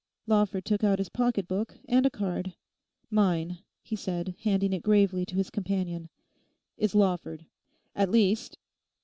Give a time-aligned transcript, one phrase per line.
[0.25, 2.55] Lawford took out his pocket book and a card.
[3.11, 6.09] 'Mine,' he said, handing it gravely to his companion.
[6.75, 8.57] 'is Lawford—at least...